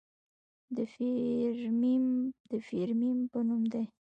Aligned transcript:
د 0.75 0.77
فیرمیم 0.93 2.05
د 2.49 2.51
فیرمي 2.67 3.09
په 3.31 3.39
نوم 3.47 3.63
دی. 3.73 3.85